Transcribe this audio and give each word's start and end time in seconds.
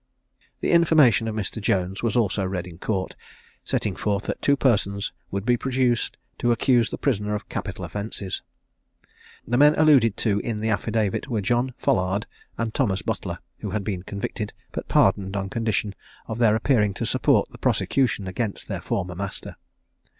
The 0.61 0.71
information 0.71 1.27
of 1.27 1.35
Mr. 1.35 1.61
Jones 1.61 2.01
was 2.01 2.15
also 2.15 2.43
read 2.43 2.65
in 2.65 2.79
court, 2.79 3.15
setting 3.63 3.95
forth 3.95 4.23
that 4.23 4.41
two 4.41 4.55
persons 4.57 5.13
would 5.29 5.45
be 5.45 5.57
produced 5.57 6.17
to 6.39 6.51
accuse 6.51 6.89
the 6.89 6.97
prisoner 6.97 7.35
of 7.35 7.47
capital 7.49 7.85
offences. 7.85 8.41
The 9.45 9.59
men 9.59 9.75
alluded 9.77 10.17
to 10.17 10.39
in 10.39 10.59
the 10.59 10.69
affidavit 10.69 11.27
were 11.27 11.41
John 11.41 11.75
Follard 11.77 12.25
and 12.57 12.73
Thomas 12.73 13.03
Butler, 13.03 13.37
who 13.59 13.69
had 13.69 13.83
been 13.83 14.01
convicted, 14.01 14.53
but 14.71 14.87
pardoned 14.87 15.37
on 15.37 15.49
condition 15.51 15.93
of 16.25 16.39
their 16.39 16.55
appearing 16.55 16.95
to 16.95 17.05
support 17.05 17.49
the 17.51 17.59
prosecution 17.59 18.25
against 18.25 18.67
their 18.67 18.81
former 18.81 19.13
master. 19.13 19.55